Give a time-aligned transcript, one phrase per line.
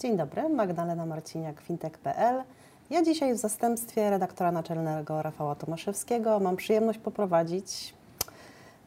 [0.00, 2.42] Dzień dobry, Magdalena Marciniak, fintech.pl.
[2.90, 7.94] Ja dzisiaj w zastępstwie redaktora naczelnego Rafała Tomaszewskiego mam przyjemność poprowadzić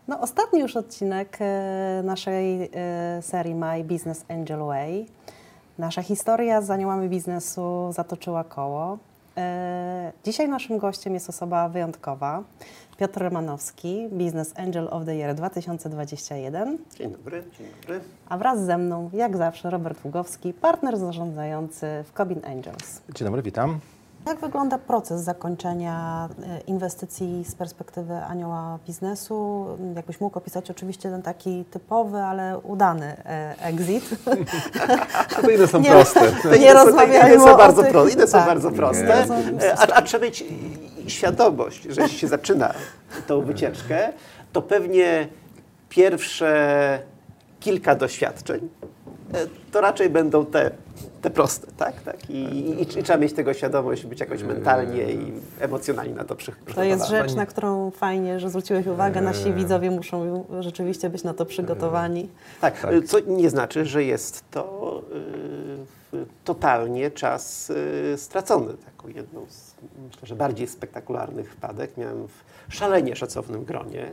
[0.07, 5.05] no, ostatni już odcinek e, naszej e, serii My Business Angel Way.
[5.77, 8.97] Nasza historia z aniołami biznesu zatoczyła koło.
[9.37, 12.43] E, dzisiaj naszym gościem jest osoba wyjątkowa.
[12.97, 16.77] Piotr Romanowski, Business Angel of the Year 2021.
[16.97, 17.99] Dzień dobry, dzień dobry.
[18.29, 23.01] A wraz ze mną, jak zawsze, Robert Ługowski, partner zarządzający w Cobin Angels.
[23.15, 23.79] Dzień dobry, witam.
[24.25, 29.65] Jak wygląda proces zakończenia e, inwestycji z perspektywy anioła biznesu?
[29.95, 34.09] Jakbyś mógł opisać oczywiście ten taki typowy, ale udany e, exit.
[35.41, 36.31] To inne są nie, proste.
[36.59, 38.47] Nie rozmawiajmy są bardzo pro, Inne są tak.
[38.47, 39.25] bardzo proste.
[39.77, 40.43] A, a trzeba mieć
[41.07, 42.73] świadomość, że jeśli się zaczyna
[43.27, 44.13] tą wycieczkę,
[44.53, 45.27] to pewnie
[45.89, 46.99] pierwsze
[47.59, 48.69] kilka doświadczeń
[49.71, 50.71] to raczej będą te
[51.23, 52.01] te proste, tak?
[52.01, 52.29] tak?
[52.29, 56.75] I, i, I, trzeba mieć tego świadomość, być jakoś mentalnie i emocjonalnie na to przygotowany.
[56.75, 59.21] To jest rzecz, na którą fajnie, że zwróciłeś uwagę.
[59.21, 59.53] Nasi eee.
[59.53, 62.29] widzowie muszą rzeczywiście być na to przygotowani.
[62.61, 63.05] Tak, tak.
[63.05, 65.01] co nie znaczy, że jest to
[66.13, 68.73] y, totalnie czas y, stracony.
[68.85, 69.75] Taką jedną z,
[70.05, 74.11] myślę, że bardziej spektakularnych wpadek miałem w szalenie szacownym gronie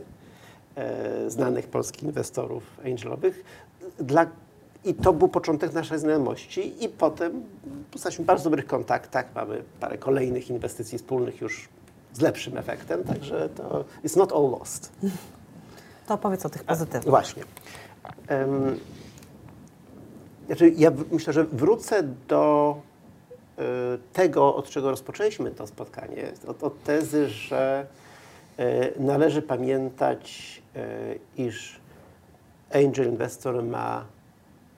[0.75, 3.43] e, znanych polskich inwestorów angelowych,
[3.99, 4.25] dla
[4.85, 7.43] i to był początek naszej znajomości i potem
[7.93, 11.69] jesteśmy w bardzo dobrych kontaktach, mamy parę kolejnych inwestycji wspólnych już
[12.13, 14.91] z lepszym efektem, także to it's not all lost.
[16.07, 17.09] To opowiedz o tych pozytywnych.
[17.09, 17.43] Właśnie.
[18.29, 18.79] Um,
[20.45, 22.75] znaczy ja myślę, że wrócę do
[23.59, 23.63] y,
[24.13, 27.85] tego, od czego rozpoczęliśmy to spotkanie, od, od tezy, że
[28.59, 31.79] y, należy pamiętać, y, iż
[32.73, 34.05] angel investor ma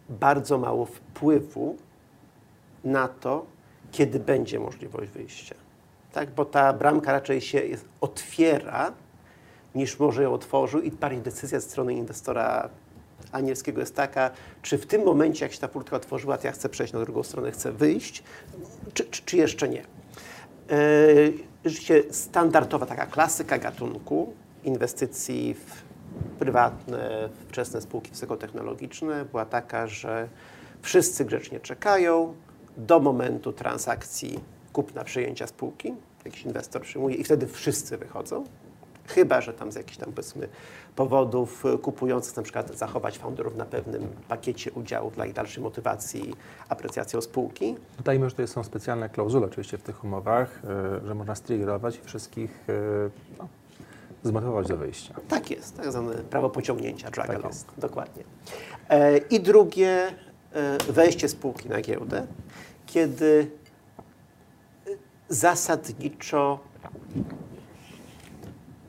[0.09, 1.77] bardzo mało wpływu
[2.83, 3.45] na to,
[3.91, 5.55] kiedy będzie możliwość wyjścia.
[6.11, 6.31] Tak?
[6.31, 7.61] Bo ta bramka raczej się
[8.01, 8.91] otwiera,
[9.75, 12.69] niż może ją otworzył i bardziej decyzja ze strony inwestora
[13.31, 16.69] anielskiego jest taka, czy w tym momencie, jak się ta furtka otworzyła, to ja chcę
[16.69, 18.23] przejść na drugą stronę, chcę wyjść,
[18.93, 19.83] czy, czy, czy jeszcze nie.
[20.69, 24.33] Yy, standardowa taka klasyka gatunku
[24.63, 25.92] inwestycji w
[26.39, 30.27] prywatne, wczesne spółki wysokotechnologiczne była taka, że
[30.81, 32.33] wszyscy grzecznie czekają
[32.77, 34.39] do momentu transakcji
[34.73, 35.93] kupna przejęcia spółki.
[36.25, 38.43] Jakiś inwestor przyjmuje i wtedy wszyscy wychodzą.
[39.07, 40.47] Chyba, że tam z jakichś tam powiedzmy
[40.95, 46.33] powodów kupujących na przykład zachować founderów na pewnym pakiecie udziałów dla ich dalszej motywacji,
[46.69, 47.75] aprecjacją spółki.
[47.97, 50.61] Dodajmy, że to są specjalne klauzule oczywiście w tych umowach,
[51.03, 52.73] e, że można striggerować wszystkich e,
[53.39, 53.47] no,
[54.23, 55.13] zmotywować do wyjścia.
[55.27, 58.23] Tak jest, tak zwane prawo pociągnięcia, drag tak along, dokładnie.
[58.89, 60.07] E, I drugie,
[60.53, 62.27] e, wejście spółki na giełdę,
[62.85, 63.51] kiedy
[65.29, 66.59] zasadniczo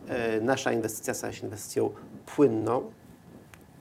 [0.08, 1.90] e, nasza inwestycja stała się inwestycją
[2.26, 2.90] płynną,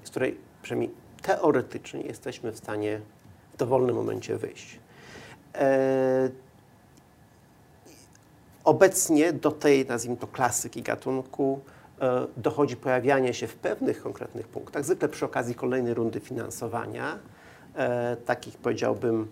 [0.04, 0.92] z której przynajmniej
[1.22, 3.02] teoretycznie jesteśmy w stanie
[3.54, 4.80] w dowolnym momencie wyjść.
[8.64, 11.60] Obecnie do tej, nazwijmy to, klasyki gatunku
[12.02, 17.20] e, dochodzi pojawianie się w pewnych konkretnych punktach, zwykle przy okazji kolejnej rundy finansowania,
[17.76, 19.28] e, takich powiedziałbym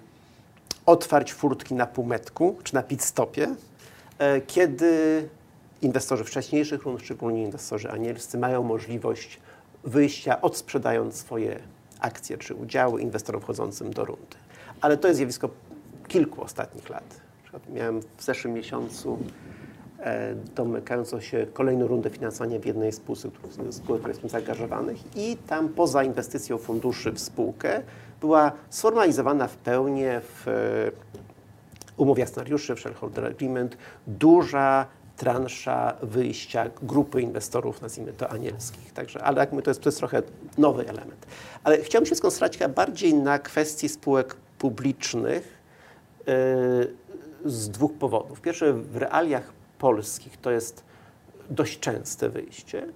[0.86, 3.56] otwarć furtki na półmetku czy na pit stopie,
[4.18, 5.30] e, kiedy
[5.82, 9.40] inwestorzy wcześniejszych rund, szczególnie inwestorzy anielscy, mają możliwość
[9.84, 11.60] wyjścia odsprzedając swoje
[12.00, 14.38] akcje czy udziały inwestorom wchodzącym do rundy.
[14.82, 15.50] Ale to jest zjawisko
[16.08, 17.21] kilku ostatnich lat
[17.70, 19.18] miałem w zeszłym miesiącu
[20.00, 23.20] e, domykającą się kolejną rundę finansowania w jednej z spółek,
[23.70, 27.82] spółek, które jestem zaangażowanych i tam poza inwestycją funduszy w spółkę
[28.22, 30.52] była sformalizowana w pełni w e,
[31.98, 34.86] umowie akcjonariuszy, w shareholder agreement, duża
[35.18, 38.94] transza wyjścia grupy inwestorów, nazwijmy to anielskich.
[38.94, 40.22] Także, ale jak my, to, jest, to jest trochę
[40.58, 41.26] nowy element.
[41.64, 45.58] Ale chciałbym się skoncentrować bardziej na kwestii spółek publicznych,
[46.28, 46.34] yy,
[47.46, 48.42] z dwóch powodów.
[48.42, 50.84] Pierwsze, w realiach polskich to jest
[51.50, 52.88] dość częste wyjście,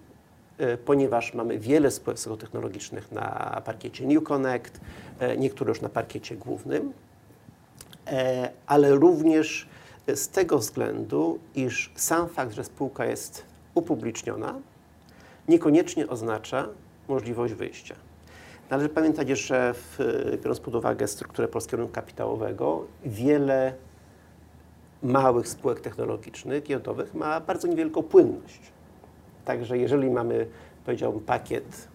[0.58, 4.80] e, ponieważ mamy wiele spółek technologicznych na parkiecie New Connect,
[5.20, 6.94] e, niektóre już na parkiecie głównym,
[8.08, 9.68] e, ale również
[10.16, 13.44] z tego względu, iż sam fakt, że spółka jest
[13.74, 14.60] upubliczniona,
[15.48, 16.68] niekoniecznie oznacza
[17.08, 17.96] możliwość wyjścia.
[18.70, 20.00] Należy pamiętać, że w,
[20.44, 23.74] biorąc pod uwagę strukturę polskiego rynku kapitałowego, wiele
[25.06, 28.60] małych spółek technologicznych, giełdowych ma bardzo niewielką płynność.
[29.46, 30.48] Także jeżeli mamy,
[30.86, 31.88] powiedziałbym, pakiet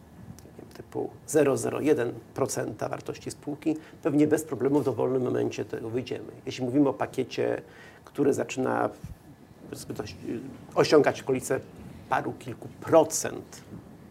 [0.74, 6.32] typu 0,01% wartości spółki, pewnie bez problemu w dowolnym momencie tego wyjdziemy.
[6.46, 7.62] Jeśli mówimy o pakiecie,
[8.04, 8.90] który zaczyna
[10.74, 11.60] osiągać okolice
[12.08, 13.62] paru kilku procent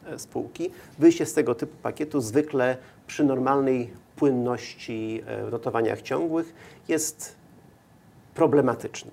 [0.05, 0.69] e, spółki,
[0.99, 6.53] wyjście z tego typu pakietu zwykle przy normalnej płynności e, w notowaniach ciągłych
[6.87, 7.38] jest
[8.39, 9.11] problematyczne.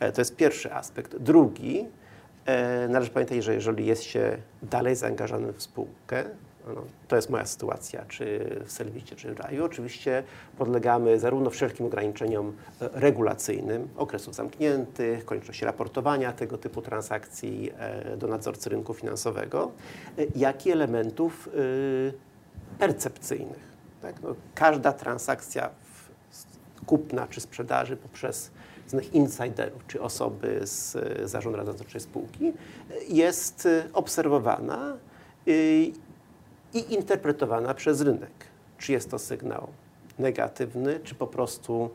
[0.00, 1.16] E, to jest pierwszy aspekt.
[1.16, 1.86] Drugi,
[2.88, 6.24] należy pamiętać, że jeżeli jest się dalej zaangażowanym w spółkę,
[6.66, 6.74] no,
[7.08, 9.64] to jest moja sytuacja, czy w Selwicie, czy w Raju.
[9.64, 10.22] Oczywiście
[10.58, 18.26] podlegamy zarówno wszelkim ograniczeniom e, regulacyjnym, okresów zamkniętych, konieczności raportowania tego typu transakcji e, do
[18.26, 19.70] nadzorcy rynku finansowego,
[20.18, 21.48] e, jak i elementów
[22.78, 23.72] percepcyjnych.
[24.02, 24.22] Tak?
[24.22, 25.70] No, każda transakcja
[26.86, 28.50] kupna czy sprzedaży poprzez
[28.92, 30.96] innych insiderów czy osoby z
[31.30, 32.52] zarządu nadzorczej spółki
[33.08, 34.96] jest obserwowana
[36.74, 38.30] i interpretowana przez rynek.
[38.78, 39.68] Czy jest to sygnał
[40.18, 41.90] negatywny, czy po prostu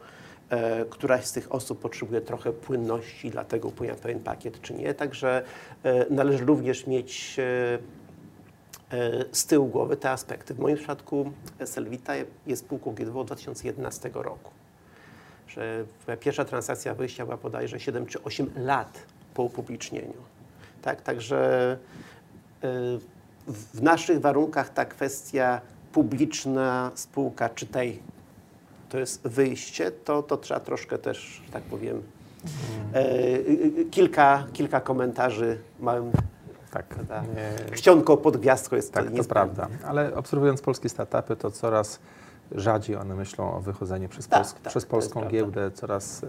[0.49, 4.93] e, któraś z tych osób potrzebuje trochę płynności, dlatego upływa pewien pakiet, czy nie.
[4.93, 5.43] Także
[5.83, 7.79] e, należy również mieć e,
[8.91, 10.53] e z tyłu głowy te aspekty.
[10.53, 11.31] W moim przypadku
[11.65, 12.13] Selvita
[12.47, 14.56] jest spółką GDW od 2011 roku.
[15.47, 15.85] Że
[16.19, 18.99] pierwsza transakcja wyjścia była bodajże 7 czy 8 lat
[19.33, 20.13] po upublicznieniu.
[20.81, 21.71] Tak, także
[22.63, 22.67] e,
[23.47, 25.61] w naszych warunkach ta kwestia
[25.91, 27.99] publiczna spółka, czy tej
[28.89, 32.03] to jest wyjście, to, to trzeba troszkę też, tak powiem,
[32.93, 33.05] e,
[33.91, 36.11] kilka, kilka komentarzy małym
[36.71, 36.95] tak,
[37.73, 39.67] czcionką pod gwiazdką jest tak, to, to prawda.
[39.85, 41.99] Ale obserwując polskie startupy, to coraz
[42.51, 46.27] rzadziej one myślą o wychodzeniu przez, tak, tak, przez polską giełdę, coraz e,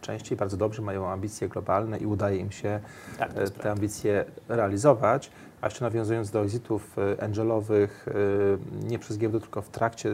[0.00, 2.80] częściej bardzo dobrze mają ambicje globalne i udaje im się
[3.18, 3.72] tak, e, te prawda.
[3.72, 5.30] ambicje realizować.
[5.60, 10.10] A jeszcze nawiązując do exitów angelowych, e, nie przez giełdę, tylko w trakcie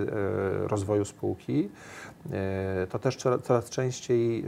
[0.67, 1.69] rozwoju spółki,
[2.91, 4.45] to też coraz częściej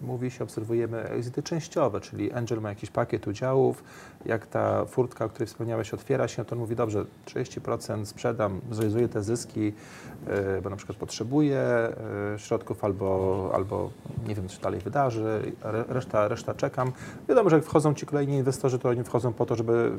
[0.00, 3.84] mówi się, obserwujemy exity częściowe, czyli angel ma jakiś pakiet udziałów,
[4.26, 9.08] jak ta furtka, o której wspomniałeś, otwiera się, to on mówi, dobrze, 30% sprzedam, zrealizuję
[9.08, 9.72] te zyski,
[10.62, 11.62] bo na przykład potrzebuję
[12.36, 13.90] środków albo, albo
[14.28, 15.52] nie wiem, co się dalej wydarzy,
[15.88, 16.92] reszta, reszta czekam.
[17.28, 19.92] Wiadomo, że jak wchodzą ci kolejni inwestorzy, to oni wchodzą po to, żeby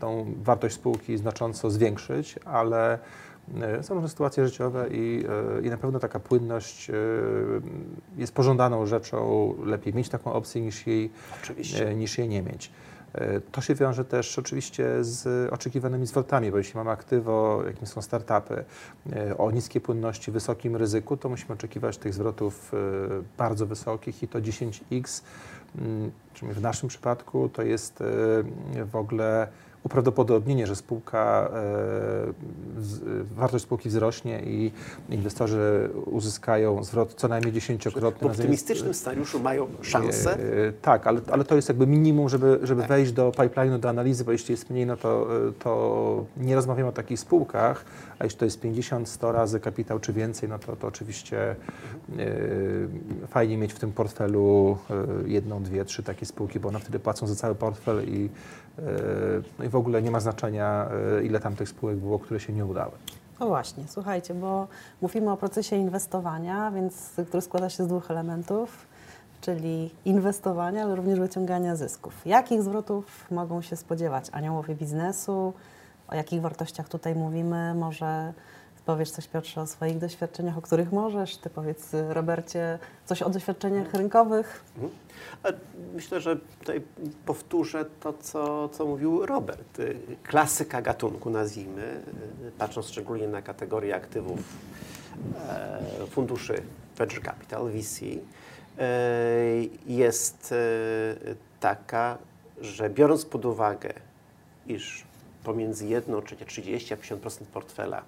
[0.00, 2.98] tą wartość spółki znacząco zwiększyć, ale
[3.82, 5.24] są różne sytuacje życiowe i,
[5.58, 6.90] y, i na pewno taka płynność
[8.16, 9.54] jest pożądaną rzeczą.
[9.64, 11.10] Lepiej mieć taką opcję niż jej,
[11.96, 12.70] niż jej nie mieć.
[13.52, 18.64] To się wiąże też oczywiście z oczekiwanymi zwrotami, bo jeśli mamy aktywo, jakim są startupy,
[19.38, 22.72] o niskiej płynności, wysokim ryzyku, to musimy oczekiwać tych zwrotów
[23.38, 25.22] bardzo wysokich i to 10x
[25.78, 26.10] Mm,
[26.42, 28.04] w naszym przypadku to jest e,
[28.84, 29.48] w ogóle
[29.84, 34.72] uprawdopodobnienie, że spółka, e, wartość spółki wzrośnie i
[35.08, 38.28] inwestorzy uzyskają zwrot co najmniej dziesięciokrotny.
[38.28, 40.34] W optymistycznym scenariuszu mają szansę?
[40.34, 42.88] E, tak, ale, ale to jest jakby minimum, żeby, żeby tak.
[42.88, 45.26] wejść do pipeline'u, do analizy, bo jeśli jest mniej, no to,
[45.58, 47.84] to nie rozmawiamy o takich spółkach,
[48.18, 51.56] a jeśli to jest 50-100 razy kapitał czy więcej, no to, to oczywiście
[52.08, 53.00] mhm.
[53.28, 54.78] fajnie mieć w tym portfelu
[55.26, 58.28] jedną, dwie, trzy takie spółki, bo one wtedy płacą za cały portfel i,
[59.58, 60.88] no i w ogóle nie ma znaczenia,
[61.18, 62.92] e, ile tam tych spółek było, które się nie udały.
[63.40, 64.68] No właśnie, słuchajcie, bo
[65.02, 68.86] mówimy o procesie inwestowania, więc, który składa się z dwóch elementów,
[69.40, 72.26] czyli inwestowania, ale również wyciągania zysków.
[72.26, 75.52] Jakich zwrotów mogą się spodziewać aniołowie biznesu?
[76.08, 77.74] O jakich wartościach tutaj mówimy?
[77.74, 78.32] Może
[78.86, 81.36] Powiesz coś Piotrze o swoich doświadczeniach, o których możesz.
[81.36, 84.64] Ty powiedz Robercie coś o doświadczeniach rynkowych.
[84.76, 84.92] Mhm.
[85.94, 86.82] Myślę, że tutaj
[87.26, 89.82] powtórzę to, co, co mówił Robert.
[90.22, 92.00] Klasyka gatunku nazwijmy,
[92.58, 94.40] patrząc szczególnie na kategorię aktywów
[95.48, 96.62] e, funduszy
[96.96, 98.88] venture capital, VC, e,
[99.86, 102.18] jest e, taka,
[102.60, 103.92] że biorąc pod uwagę,
[104.66, 105.04] iż
[105.44, 108.02] pomiędzy 1 trzecie 30 a 50% portfela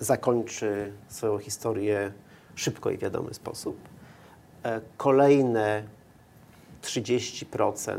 [0.00, 2.12] zakończy swoją historię
[2.54, 3.76] szybko i wiadomy sposób.
[4.64, 5.82] E, kolejne
[6.82, 7.98] 30%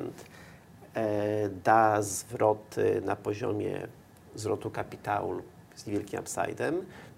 [0.96, 3.88] e, da zwroty na poziomie
[4.36, 5.42] zwrotu kapitału
[5.76, 6.74] z niewielkim upside'em,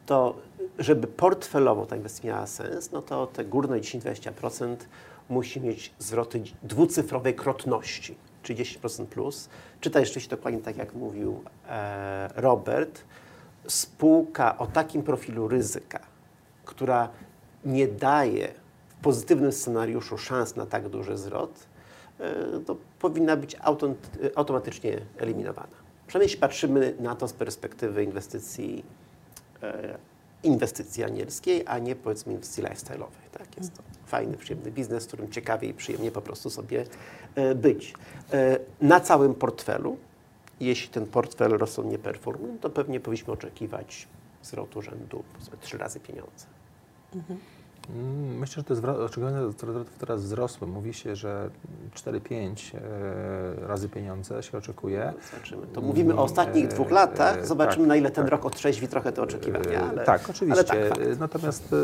[0.05, 0.35] to
[0.79, 4.75] żeby portfelowo ta inwestycja miała sens, no to te górne 10-20%
[5.29, 9.49] musi mieć zwroty dwucyfrowej krotności, 30% plus.
[9.81, 11.43] Czyta jeszcze się dokładnie tak, jak mówił
[12.35, 13.03] Robert,
[13.69, 15.99] spółka o takim profilu ryzyka,
[16.65, 17.09] która
[17.65, 18.53] nie daje
[18.89, 21.67] w pozytywnym scenariuszu szans na tak duży zwrot,
[22.19, 23.57] e, to powinna być
[24.35, 25.67] automatycznie eliminowana.
[26.07, 28.83] Przynajmniej jeśli patrzymy na to z perspektywy inwestycji,
[29.63, 29.97] e,
[30.43, 33.29] inwestycji anielskiej, a nie powiedzmy inwestycji lifestyle'owej.
[33.31, 33.57] Tak?
[33.57, 36.85] Jest to fajny, przyjemny biznes, w którym ciekawie i przyjemnie po prostu sobie
[37.35, 37.93] e, być.
[38.81, 39.97] Na całym portfelu,
[40.59, 44.07] jeśli ten portfel rozsądnie performuje, to pewnie powinniśmy oczekiwać
[44.43, 45.23] zwrotu rzędu
[45.61, 46.45] trzy razy pieniądze.
[47.15, 47.39] Mhm.
[47.95, 49.39] Mm, myślę, że te oczekiwania
[49.99, 50.67] teraz wzrosły.
[50.67, 51.49] Mówi się, że
[51.95, 55.13] 4-5 e, razy pieniądze się oczekuje.
[55.31, 55.67] Zobaczymy.
[55.67, 57.37] To mówimy o ostatnich dwóch e, latach.
[57.37, 58.31] E, Zobaczymy, tak, na ile ten tak.
[58.31, 59.89] rok otrzeźwi trochę te oczekiwania.
[59.89, 60.71] Ale, tak, oczywiście.
[60.71, 61.75] Ale tak, Natomiast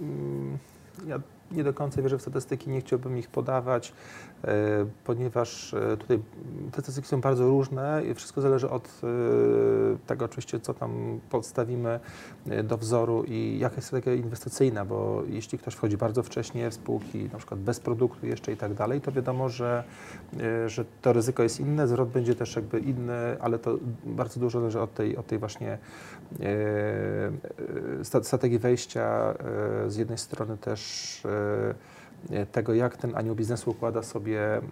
[0.00, 0.58] mm,
[1.06, 1.20] ja
[1.54, 3.92] nie do końca wierzę w statystyki, nie chciałbym ich podawać,
[4.44, 6.18] e, ponieważ e, tutaj
[6.66, 12.00] te statystyki są bardzo różne i wszystko zależy od e, tego oczywiście, co tam podstawimy
[12.64, 17.28] do wzoru i jaka jest strategia inwestycyjna, bo jeśli ktoś wchodzi bardzo wcześnie w spółki,
[17.32, 19.84] na przykład bez produktu jeszcze i tak dalej, to wiadomo, że,
[20.66, 24.80] że to ryzyko jest inne, zwrot będzie też jakby inny, ale to bardzo dużo zależy
[24.80, 25.78] od tej, od tej właśnie
[28.22, 29.34] strategii wejścia
[29.86, 31.22] z jednej strony też
[32.52, 34.62] tego, jak ten anioł biznesu układa sobie e,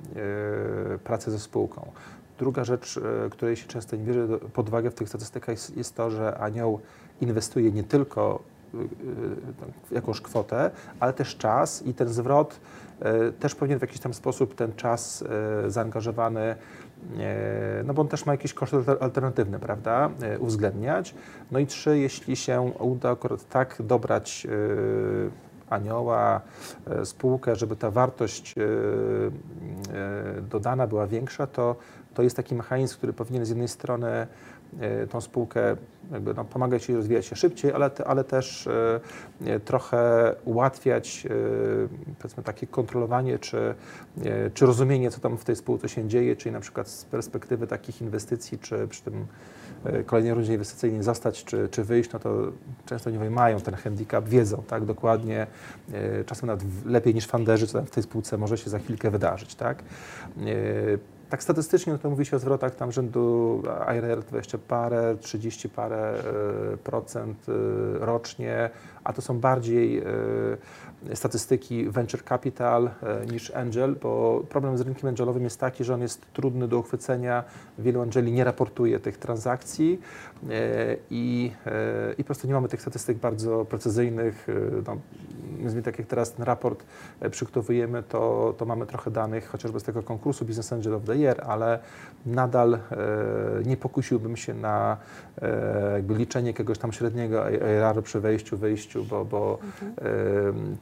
[1.04, 1.92] pracę ze spółką.
[2.38, 5.96] Druga rzecz, e, której się często nie bierze pod uwagę w tych statystykach, jest, jest
[5.96, 6.80] to, że anioł
[7.20, 8.42] inwestuje nie tylko
[9.90, 12.60] jakąś kwotę, ale też czas i ten zwrot
[13.40, 15.24] też powinien w jakiś tam sposób ten czas
[15.66, 16.56] zaangażowany,
[17.84, 21.14] no bo on też ma jakieś koszty alternatywne, prawda, uwzględniać.
[21.50, 24.46] No i trzy, jeśli się uda akurat tak dobrać
[25.72, 26.40] anioła,
[26.86, 31.76] e, spółkę, żeby ta wartość e, e, dodana była większa, to,
[32.14, 34.26] to jest taki mechanizm, który powinien z jednej strony
[35.10, 35.76] tą spółkę
[36.12, 38.68] jakby, no, pomagać jej rozwijać się szybciej, ale, ale też
[39.64, 41.26] trochę ułatwiać
[42.18, 43.74] powiedzmy takie kontrolowanie czy,
[44.54, 48.02] czy rozumienie, co tam w tej spółce się dzieje, czyli na przykład z perspektywy takich
[48.02, 49.26] inwestycji, czy przy tym
[49.84, 52.52] E, kolejnej rundzie inwestycyjnej zostać czy, czy wyjść, no to
[52.86, 55.46] często nie mają ten handicap, wiedzą tak dokładnie,
[55.92, 59.10] e, czasem nawet lepiej niż funderzy, co tam w tej spółce może się za chwilkę
[59.10, 59.54] wydarzyć.
[59.54, 59.82] Tak?
[61.32, 63.62] E, tak statystycznie no to mówi się o zwrotach tam rzędu
[63.96, 66.14] IRR 20 parę, 30 parę
[66.84, 67.46] procent
[68.00, 68.70] rocznie,
[69.04, 70.02] a to są bardziej
[71.14, 76.02] statystyki venture capital e, niż angel, bo problem z rynkiem angelowym jest taki, że on
[76.02, 77.44] jest trudny do uchwycenia.
[77.78, 80.00] Wielu angeli nie raportuje tych transakcji
[80.50, 84.46] e, i, e, i po prostu nie mamy tych statystyk bardzo precyzyjnych.
[84.86, 84.96] No,
[85.84, 86.84] tak jak teraz ten raport
[87.30, 91.44] przygotowujemy, to, to mamy trochę danych chociażby z tego konkursu Business Angel of the Year,
[91.46, 91.78] ale
[92.26, 92.78] nadal
[93.64, 94.96] nie pokusiłbym się na
[95.94, 99.92] jakby liczenie jakiegoś tam średniego ARR przy wejściu, wyjściu, bo, bo mhm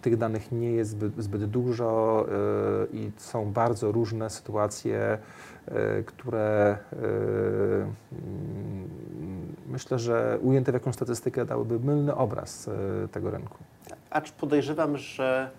[0.03, 5.19] tych danych nie jest zbyt, zbyt dużo e, i są bardzo różne sytuacje,
[5.67, 6.97] e, które e,
[8.13, 8.89] mm,
[9.67, 12.71] myślę, że ujęte w jakąś statystykę dałyby mylny obraz
[13.13, 13.59] tego rynku.
[14.11, 15.51] Acz podejrzewam, że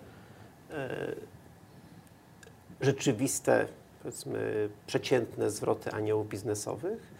[2.80, 3.66] rzeczywiste,
[4.02, 7.12] powiedzmy, przeciętne zwroty aniołów biznesowych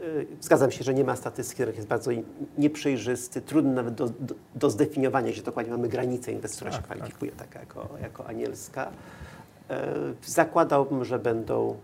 [0.00, 2.10] Y, zgadzam się, że nie ma statystyki, rynek jest bardzo
[2.58, 7.32] nieprzejrzysty, trudny nawet do, do, do zdefiniowania, gdzie dokładnie mamy granicę inwestora tak, się kwalifikuje
[7.32, 7.48] tak.
[7.48, 8.90] taka jako, jako anielska.
[9.70, 9.74] Y,
[10.30, 11.76] zakładałbym, że będą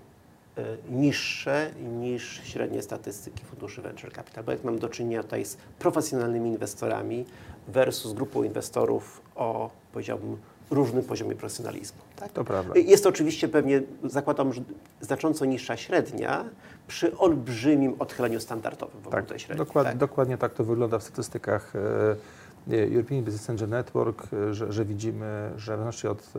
[0.58, 1.70] y, niższe
[2.00, 7.24] niż średnie statystyki funduszy venture capital, bo jak mam do czynienia tutaj z profesjonalnymi inwestorami
[7.68, 10.36] versus grupą inwestorów o, powiedziałbym,
[10.70, 12.02] różnym poziomie profesjonalizmu.
[12.16, 12.32] Tak?
[12.32, 12.74] To prawda.
[12.78, 14.62] Jest to oczywiście pewnie, zakładam, że
[15.00, 16.44] znacząco niższa średnia
[16.88, 19.66] przy olbrzymim odchyleniu standardowym w tak, tej średniej.
[19.66, 19.96] Dokład, tak?
[19.96, 25.72] Dokładnie tak to wygląda w statystykach e, European Business Angel Network, że, że widzimy, że
[25.72, 26.32] w zależności od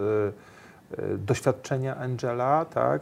[1.17, 3.01] doświadczenia Angela, tak,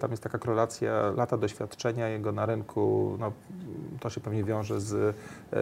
[0.00, 3.32] tam jest taka korelacja lata doświadczenia jego na rynku, no,
[4.00, 5.16] to się pewnie wiąże z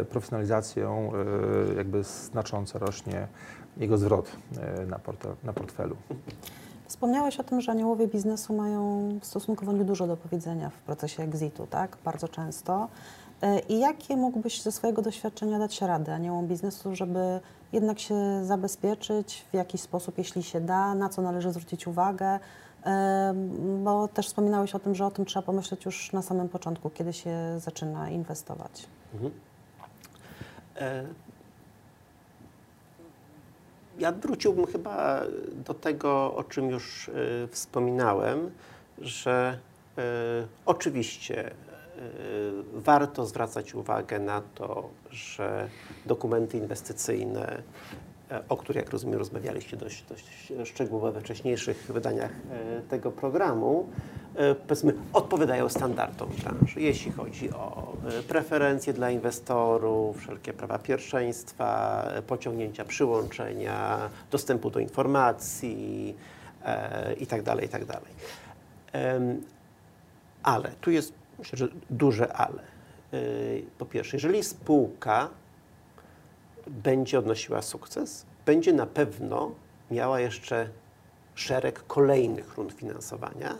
[0.08, 1.12] profesjonalizacją,
[1.76, 3.28] jakby znacząco rośnie
[3.78, 5.96] jego zwrot e, na, portfel, na portfelu.
[6.86, 11.96] Wspomniałeś o tym, że aniołowie biznesu mają stosunkowo niedużo do powiedzenia w procesie exitu, tak?
[12.04, 12.88] Bardzo często.
[13.42, 17.40] E, I jakie mógłbyś ze swojego doświadczenia dać radę aniołom biznesu, żeby
[17.72, 22.38] jednak się zabezpieczyć w jakiś sposób, jeśli się da, na co należy zwrócić uwagę?
[22.86, 23.34] E,
[23.84, 27.12] bo też wspominałeś o tym, że o tym trzeba pomyśleć już na samym początku, kiedy
[27.12, 28.86] się zaczyna inwestować.
[29.14, 29.32] Mhm.
[33.98, 35.22] Ja wróciłbym chyba
[35.66, 38.50] do tego, o czym już y, wspominałem,
[38.98, 39.58] że
[39.98, 40.02] y,
[40.66, 41.52] oczywiście y,
[42.72, 45.68] warto zwracać uwagę na to, że
[46.06, 47.62] dokumenty inwestycyjne,
[48.48, 52.32] o których, jak rozumiem, rozmawialiście dość, dość szczegółowo we wcześniejszych wydaniach
[52.88, 53.88] tego programu,
[54.66, 57.92] powiedzmy, odpowiadają standardom branży, jeśli chodzi o
[58.28, 66.14] preferencje dla inwestorów, wszelkie prawa pierwszeństwa, pociągnięcia przyłączenia, dostępu do informacji
[67.20, 68.00] itd., itd.
[70.42, 72.62] Ale tu jest, myślę, że duże ale.
[73.78, 75.28] Po pierwsze, jeżeli spółka
[76.68, 79.50] będzie odnosiła sukces, będzie na pewno
[79.90, 80.68] miała jeszcze
[81.34, 83.54] szereg kolejnych rund finansowania.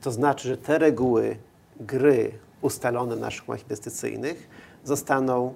[0.00, 1.36] To znaczy, że te reguły
[1.80, 4.48] gry ustalone na szkołach inwestycyjnych
[4.84, 5.54] zostaną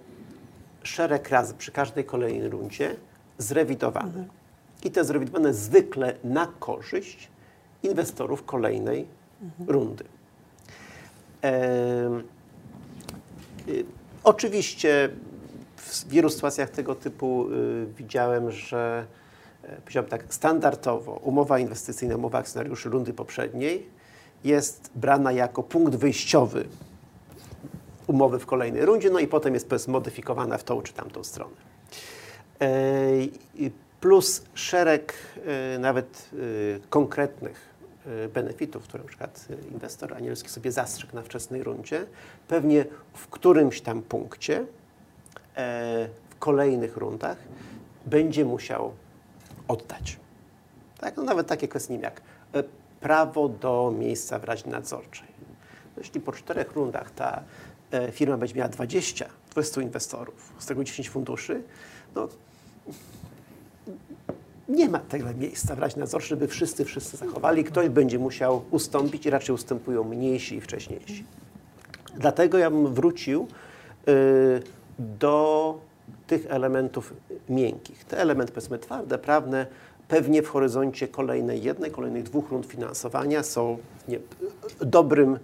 [0.82, 2.96] szereg razy przy każdej kolejnej rundzie
[3.38, 4.06] zrewidowane.
[4.06, 4.28] Mhm.
[4.84, 7.28] I te zrewidowane zwykle na korzyść
[7.82, 9.06] inwestorów kolejnej
[9.42, 9.70] mhm.
[9.70, 10.04] rundy.
[11.44, 12.22] E,
[14.24, 15.10] oczywiście
[15.92, 19.06] w wielu sytuacjach tego typu y, widziałem, że
[19.62, 23.86] e, powiedziałbym tak, standardowo umowa inwestycyjna, umowa akcjonariuszy rundy poprzedniej
[24.44, 26.64] jest brana jako punkt wyjściowy
[28.06, 31.56] umowy w kolejnej rundzie, no i potem jest modyfikowana w tą czy tamtą stronę.
[32.60, 32.68] E,
[34.00, 35.14] plus szereg
[35.74, 36.30] e, nawet
[36.90, 37.70] konkretnych
[38.34, 42.06] benefitów, które na przykład inwestor anielski sobie zastrzegł na wczesnej rundzie,
[42.48, 44.66] pewnie w którymś tam punkcie
[46.30, 47.36] w kolejnych rundach
[48.06, 48.92] będzie musiał
[49.68, 50.16] oddać.
[50.98, 51.16] Tak?
[51.16, 52.20] No nawet takie kwestie jak
[52.54, 52.62] e,
[53.00, 55.28] prawo do miejsca w Radzie Nadzorczej.
[55.96, 57.42] No jeśli po czterech rundach ta
[57.90, 61.62] e, firma będzie miała 20, 20 inwestorów, z tego 10 funduszy,
[62.14, 62.28] no
[64.68, 67.64] nie ma tego miejsca w Radzie Nadzorczej, żeby wszyscy, wszyscy zachowali.
[67.64, 71.24] Ktoś będzie musiał ustąpić i raczej ustępują mniejsi i wcześniejsi.
[72.16, 73.48] Dlatego ja bym wrócił
[74.06, 74.62] yy,
[75.00, 75.78] do
[76.26, 77.14] tych elementów
[77.48, 78.04] miękkich.
[78.04, 79.66] Te elementy, powiedzmy, twarde, prawne,
[80.08, 83.78] pewnie w horyzoncie kolejnej jednej, kolejnych dwóch rund finansowania są
[84.08, 84.18] nie,
[84.80, 85.38] dobrym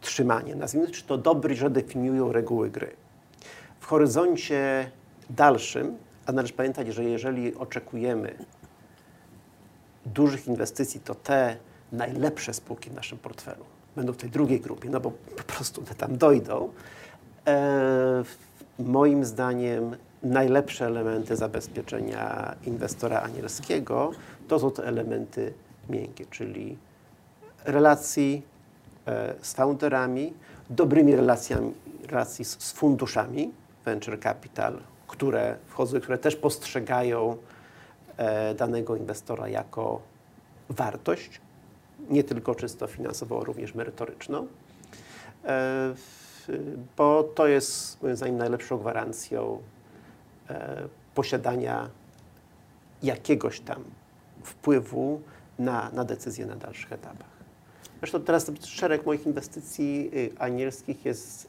[0.00, 0.58] trzymaniem.
[0.58, 2.90] Nazwijmy, czy to dobry, że definiują reguły gry.
[3.80, 4.90] W horyzoncie
[5.30, 8.34] dalszym, a należy pamiętać, że jeżeli oczekujemy
[10.06, 11.56] dużych inwestycji, to te
[11.92, 13.64] najlepsze spółki w naszym portfelu
[13.96, 16.72] będą w tej drugiej grupie, no bo po prostu one tam dojdą.
[17.46, 18.24] E,
[18.78, 24.10] moim zdaniem najlepsze elementy zabezpieczenia inwestora anielskiego
[24.48, 25.52] to są te elementy
[25.88, 26.78] miękkie, czyli
[27.64, 28.42] relacji
[29.06, 30.34] e, z founderami,
[30.70, 31.72] dobrymi relacjami,
[32.08, 33.52] relacji z, funduszami
[33.84, 37.36] venture capital, które wchodzą, które też postrzegają
[38.16, 40.00] e, danego inwestora jako
[40.68, 41.40] wartość,
[42.10, 44.46] nie tylko czysto finansową, również merytoryczną.
[45.44, 45.94] E,
[46.96, 49.58] bo to jest moim zdaniem najlepszą gwarancją
[50.50, 51.88] e, posiadania
[53.02, 53.84] jakiegoś tam
[54.42, 55.20] wpływu
[55.58, 57.30] na, na decyzje na dalszych etapach.
[57.98, 61.48] Zresztą teraz szereg moich inwestycji y, anielskich jest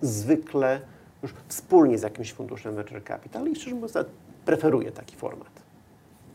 [0.00, 0.80] zwykle
[1.22, 3.92] już wspólnie z jakimś funduszem venture capital i szczerze mówiąc
[4.44, 5.50] preferuję taki format.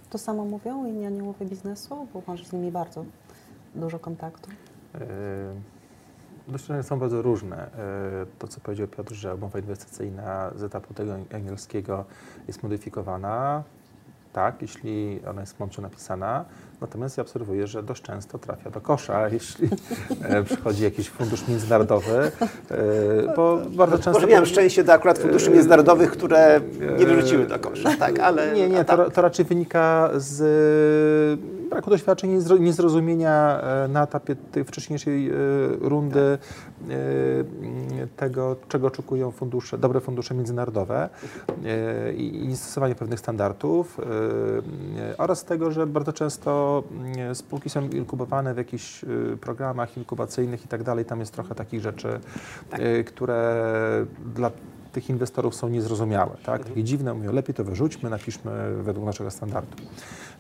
[0.10, 3.06] To samo mówią inni aniołowie biznesu, bo masz z nimi bardzo
[3.76, 4.50] dużo kontaktu?
[4.94, 5.73] Yy
[6.48, 7.58] Doświadczenia są bardzo różne.
[7.58, 7.70] E,
[8.40, 12.06] to, co powiedział Piotr, że umowa inwestycyjna z etapu tego angielskiego
[12.48, 13.64] jest modyfikowana,
[14.34, 16.46] tak, jeśli ona jest mądrze napisana,
[16.82, 19.70] natomiast ja obserwuję, że dość często trafia do kosza, jeśli
[20.22, 22.32] e, przychodzi jakiś fundusz międzynarodowy,
[22.72, 24.12] e, bo bardzo często...
[24.12, 26.62] Może miałem szczęście do akurat funduszy międzynarodowych, które
[27.00, 28.54] nie wyrzuciły do kosza, tak, ale...
[28.54, 30.40] Nie, nie, to, to raczej wynika z
[31.74, 35.34] braku doświadczeń, niezrozumienia e, na etapie tej wcześniejszej e,
[35.80, 36.38] rundy e,
[38.18, 41.10] tego, czego oczekują fundusze, dobre fundusze międzynarodowe
[42.18, 44.02] i niestosowanie pewnych standardów
[45.18, 46.84] oraz tego, że bardzo często
[47.34, 49.06] spółki są inkubowane w jakichś
[49.42, 51.06] programach inkubacyjnych i tak dalej.
[51.06, 52.20] Tam jest trochę takich rzeczy,
[52.70, 52.82] tak.
[53.06, 53.66] które
[54.36, 54.52] dla
[54.94, 56.38] tych inwestorów są niezrozumiałe.
[56.46, 56.66] Tak?
[56.66, 58.52] Takie dziwne, mówią, lepiej to wyrzućmy, napiszmy
[58.84, 59.78] według naszego standardu.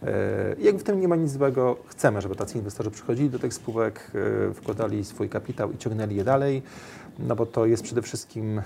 [0.04, 1.78] E, jakby w tym nie ma nic złego.
[1.88, 4.12] Chcemy, żeby tacy inwestorzy przychodzili do tych spółek,
[4.50, 6.64] e, wkładali swój kapitał i ciągnęli je dalej,
[7.20, 8.64] no bo to jest przede wszystkim, e,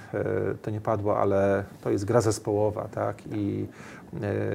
[0.62, 3.18] to nie padło, ale to jest gra zespołowa, tak?
[3.32, 3.68] I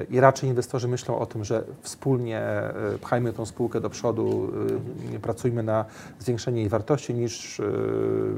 [0.09, 5.21] i raczej inwestorzy myślą o tym, że wspólnie e, pchajmy tą spółkę do przodu, mhm.
[5.21, 5.85] pracujmy na
[6.19, 7.63] zwiększenie jej wartości niż e,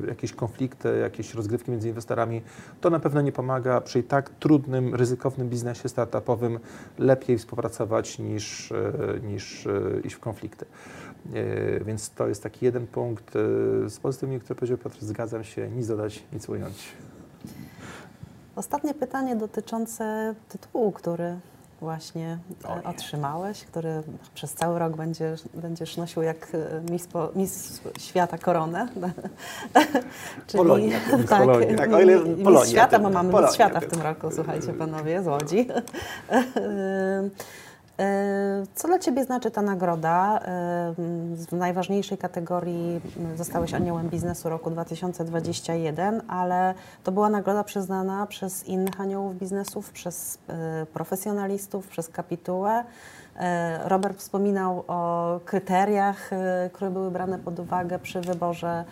[0.08, 2.42] jakieś konflikty, jakieś rozgrywki między inwestorami.
[2.82, 6.60] To na pewno nie pomaga przy tak trudnym, ryzykownym biznesie startupowym
[7.00, 8.74] lepiej współpracować niż,
[9.24, 9.68] niż
[10.04, 10.66] iść w konflikty.
[11.86, 13.34] Więc to jest taki jeden punkt.
[13.88, 16.94] Z pozytywnymi, które powiedział Piotr, zgadzam się, nic dodać, nic ująć.
[18.56, 21.40] Ostatnie pytanie dotyczące tytułu, który
[21.82, 26.52] właśnie e, otrzymałeś, który przez cały rok będziesz, będziesz nosił jak
[26.92, 28.88] Miss, Miss Świata koronę.
[30.48, 31.00] Czyli, Polonia.
[31.30, 31.78] Tak, Polonia.
[31.78, 35.24] tak, o ile Miss Świata, bo mamy Polonia, Miss Świata w tym roku, słuchajcie panowie,
[35.24, 35.68] z Łodzi.
[38.00, 40.40] E, co dla Ciebie znaczy ta nagroda?
[40.40, 40.42] E,
[41.36, 43.02] w najważniejszej kategorii
[43.36, 50.38] zostałeś aniołem biznesu roku 2021, ale to była nagroda przyznana przez innych aniołów biznesów, przez
[50.48, 52.84] e, profesjonalistów, przez kapitułę.
[53.86, 56.30] Robert wspominał o kryteriach,
[56.74, 58.86] które były brane pod uwagę przy wyborze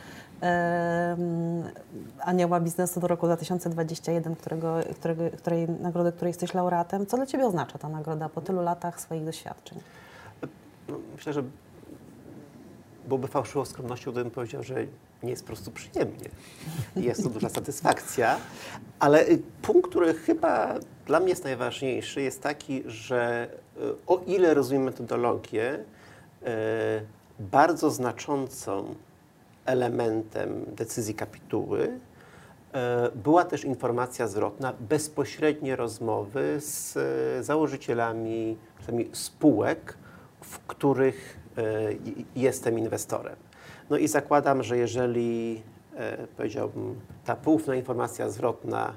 [2.19, 7.05] Anioła Biznesu do roku 2021, którego, którego, której nagrody, której jesteś laureatem.
[7.05, 9.79] Co dla Ciebie oznacza ta nagroda po tylu latach swoich doświadczeń?
[10.89, 11.43] No, myślę, że
[13.05, 14.75] byłoby fałszywą skromnością, gdybym powiedział, że
[15.23, 16.29] nie jest po prostu przyjemnie.
[16.95, 18.37] Jest to duża satysfakcja,
[18.99, 19.25] ale
[19.61, 20.75] punkt, który chyba
[21.05, 25.79] dla mnie jest najważniejszy, jest taki, że e, o ile rozumiem metodologię,
[26.43, 27.01] e,
[27.39, 28.95] bardzo znaczącą
[29.65, 31.99] elementem decyzji kapituły
[32.73, 38.57] e, była też informacja zwrotna, bezpośrednie rozmowy z e, założycielami
[39.11, 39.97] spółek,
[40.41, 41.63] w których e,
[42.35, 43.35] jestem inwestorem.
[43.89, 45.61] No i zakładam, że jeżeli
[46.37, 48.93] powiedziałbym, ta poufna informacja zwrotna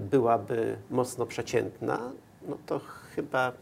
[0.00, 2.12] byłaby mocno przeciętna,
[2.48, 2.80] no to
[3.16, 3.52] chyba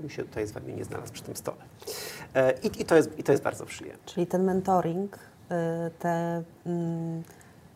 [0.00, 1.58] bym się tutaj z Wami nie znalazł przy tym stole.
[2.34, 4.02] E, I, i, to, jest, i to jest bardzo przyjemne.
[4.06, 5.18] Czyli ten mentoring, y,
[5.98, 7.22] te mm,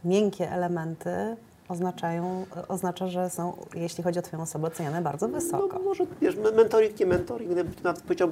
[0.04, 1.36] miękkie elementy
[1.68, 5.78] oznaczają, oznacza, że są, jeśli chodzi o Twoją osobę, oceniane bardzo wysoko.
[5.78, 8.28] No, może, wiesz, mentoring, nie mentoring, nawet powiedział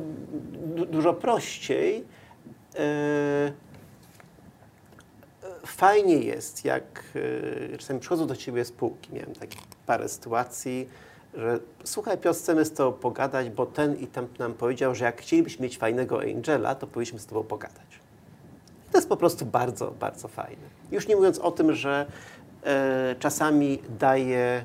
[0.90, 2.04] dużo prościej.
[2.78, 3.52] E,
[5.66, 7.02] fajnie jest, jak
[7.72, 9.12] e, czasami przychodzą do Ciebie spółki.
[9.12, 10.88] Miałem takie parę sytuacji,
[11.35, 15.21] że słuchaj Piotr, chcemy z Tobą pogadać, bo ten i ten nam powiedział, że jak
[15.21, 18.01] chcielibyśmy mieć fajnego Angela, to powinniśmy z Tobą pogadać.
[18.88, 20.62] I to jest po prostu bardzo, bardzo fajne.
[20.91, 22.07] Już nie mówiąc o tym, że
[22.64, 24.64] e, czasami daje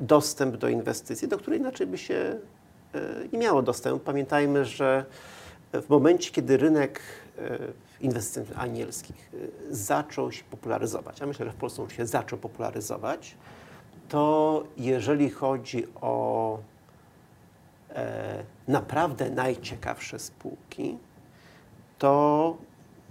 [0.00, 3.00] dostęp do inwestycji, do której inaczej by się e,
[3.32, 3.98] nie miało dostępu.
[3.98, 5.04] Pamiętajmy, że
[5.72, 7.00] w momencie, kiedy rynek
[7.38, 7.58] e,
[8.00, 13.36] inwestycji anielskich e, zaczął się popularyzować, a myślę, że w Polsce już się zaczął popularyzować,
[14.12, 16.58] to jeżeli chodzi o
[17.90, 20.98] e, naprawdę najciekawsze spółki,
[21.98, 22.56] to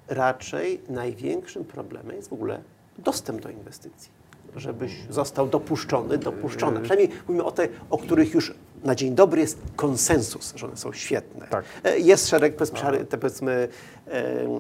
[0.08, 2.62] raczej największym problemem jest w ogóle
[2.98, 4.12] dostęp do inwestycji.
[4.56, 6.76] Żebyś został dopuszczony, dopuszczony.
[6.76, 6.82] Yy.
[6.82, 10.94] Przynajmniej mówimy o tych, o których już na dzień dobry jest konsensus, że one są
[10.94, 11.48] świetne.
[11.48, 11.66] Tak.
[11.84, 13.68] E, jest szereg, powiedzmy, powiedzmy
[14.08, 14.60] e, e,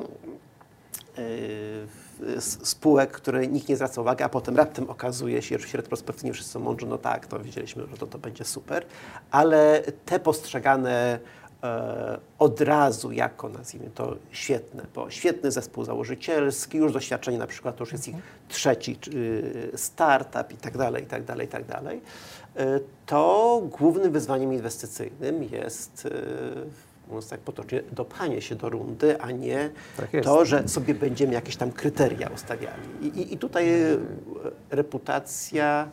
[2.40, 6.52] spółek, które nikt nie zwraca uwagi, a potem raptem okazuje się, że w retrospektywnie wszyscy
[6.52, 8.86] są mądrzy, no tak, to wiedzieliśmy, że to, to będzie super,
[9.32, 11.20] ale te postrzegane
[11.64, 17.76] e, od razu jako, nazwijmy to, świetne, bo świetny zespół założycielski, już doświadczenie na przykład,
[17.76, 18.16] to już jest ich
[18.48, 22.02] trzeci y, startup i tak dalej, i tak dalej, i tak dalej,
[22.56, 29.32] e, to głównym wyzwaniem inwestycyjnym jest y, mówiąc tak potocznie, dopchanie się do rundy, a
[29.32, 32.82] nie tak to, że sobie będziemy jakieś tam kryteria ustawiali.
[33.02, 33.98] I, i, i tutaj e,
[34.70, 35.90] reputacja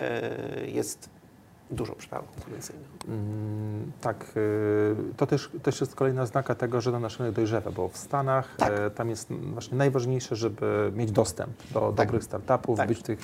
[0.00, 1.17] e, jest
[1.70, 2.82] dużą przewagą konkurencyjną.
[3.08, 7.88] Mm, tak, y, to też, też jest kolejna znaka tego, że nasz rynek dojrzewa, bo
[7.88, 8.72] w Stanach tak.
[8.72, 12.06] E, tam jest właśnie najważniejsze, żeby mieć dostęp do tak.
[12.06, 12.88] dobrych startupów, tak.
[12.88, 13.18] być w tych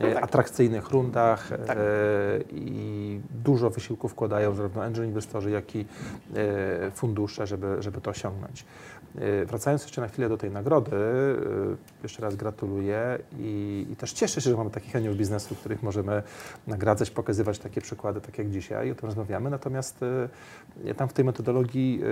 [0.00, 0.24] e, tak.
[0.24, 1.78] atrakcyjnych rundach tak.
[2.50, 5.86] i dużo wysiłków wkładają zarówno angel inwestorzy, jak i
[6.94, 8.64] fundusze, żeby, żeby to osiągnąć.
[9.46, 10.96] Wracając jeszcze na chwilę do tej nagrody,
[12.02, 16.22] jeszcze raz gratuluję i, i też cieszę się, że mamy takich aniołów biznesu, których możemy
[16.66, 19.50] nagradzać, pokazywać takie przykłady, tak jak dzisiaj, o tym rozmawiamy.
[19.50, 20.04] Natomiast
[20.96, 22.02] tam w tej metodologii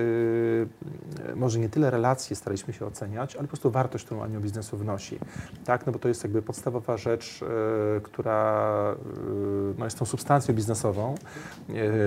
[1.35, 5.19] może nie tyle relacje staraliśmy się oceniać, ale po prostu wartość, którą anioł biznesu wnosi.
[5.65, 7.41] Tak, no bo to jest jakby podstawowa rzecz,
[8.03, 8.97] która
[9.79, 11.15] no jest tą substancją biznesową.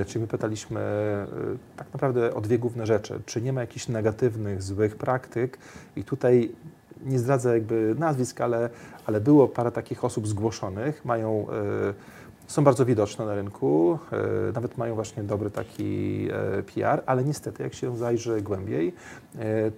[0.07, 0.79] Czyli my pytaliśmy
[1.77, 3.19] tak naprawdę o dwie główne rzeczy.
[3.25, 5.57] Czy nie ma jakichś negatywnych, złych złych praktyk.
[5.95, 6.51] I tutaj
[7.05, 8.69] nie zdradzę jakby nazwisk, ale,
[9.05, 11.47] ale było parę takich osób zgłoszonych, mają,
[11.89, 11.93] y,
[12.47, 13.99] są bardzo widoczne na rynku,
[14.49, 16.27] y, nawet mają właśnie dobry taki
[16.59, 18.93] y, PR, ale niestety jak się zajrzy głębiej,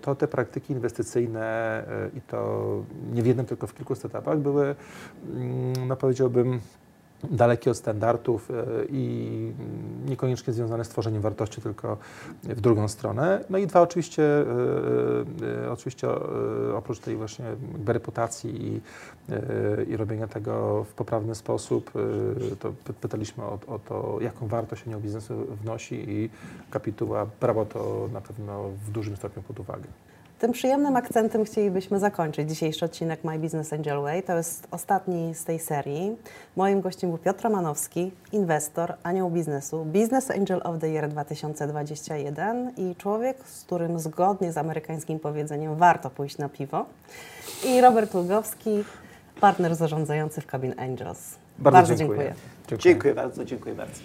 [0.01, 1.83] to te praktyki inwestycyjne
[2.17, 2.83] i to
[3.13, 4.75] nie w jednym, tylko w kilku startupach były,
[5.33, 6.59] mm, no powiedziałbym,
[7.29, 8.53] dalekie od standardów e,
[8.89, 9.53] i
[10.05, 11.97] niekoniecznie związane z tworzeniem wartości, tylko
[12.43, 13.43] w drugą stronę.
[13.49, 16.07] No i dwa, oczywiście, e, e, oczywiście
[16.75, 17.45] oprócz tej właśnie
[17.85, 18.81] reputacji i,
[19.91, 21.91] i robienia tego w poprawny sposób,
[22.59, 26.29] to pytaliśmy o, o to, jaką wartość anioł biznesu wnosi i
[26.71, 29.87] kapituła brało to na pewno w dużym stopniu pod uwagę.
[30.41, 34.23] Tym przyjemnym akcentem chcielibyśmy zakończyć dzisiejszy odcinek My Business Angel Way.
[34.23, 36.15] To jest ostatni z tej serii.
[36.55, 42.95] Moim gościem był Piotr Romanowski, inwestor, anioł biznesu, Business Angel of the Year 2021 i
[42.95, 46.85] człowiek, z którym zgodnie z amerykańskim powiedzeniem warto pójść na piwo.
[47.65, 48.83] I Robert Ługowski,
[49.41, 51.35] partner zarządzający w Cabin Angels.
[51.59, 52.33] Bardzo, bardzo dziękuję.
[52.67, 52.79] dziękuję.
[52.79, 53.99] Dziękuję bardzo, dziękuję bardzo.